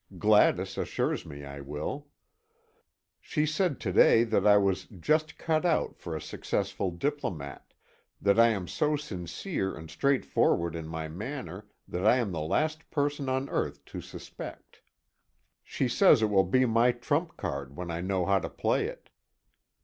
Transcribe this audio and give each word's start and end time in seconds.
Gladys 0.17 0.79
assures 0.79 1.27
me 1.27 1.45
I 1.45 1.59
will. 1.61 2.07
She 3.19 3.45
said 3.45 3.79
to 3.81 3.93
day 3.93 4.23
that 4.23 4.47
I 4.47 4.57
was 4.57 4.85
"just 4.85 5.37
cut 5.37 5.63
out" 5.63 5.95
for 5.95 6.15
a 6.15 6.19
successful 6.19 6.89
diplomat; 6.89 7.75
that 8.19 8.39
I 8.39 8.47
am 8.47 8.67
so 8.67 8.95
sincere 8.95 9.75
and 9.77 9.91
straightforward 9.91 10.75
in 10.75 10.87
my 10.87 11.07
manner 11.07 11.67
that 11.87 12.03
I 12.03 12.15
am 12.15 12.31
the 12.31 12.41
last 12.41 12.89
person 12.89 13.29
on 13.29 13.47
earth 13.49 13.85
to 13.93 14.01
suspect. 14.01 14.81
She 15.63 15.87
says 15.87 16.23
it 16.23 16.31
will 16.31 16.45
be 16.45 16.65
my 16.65 16.91
"trump 16.93 17.37
card" 17.37 17.77
when 17.77 17.91
I 17.91 18.01
know 18.01 18.25
how 18.25 18.39
to 18.39 18.49
play 18.49 18.87
it. 18.87 19.09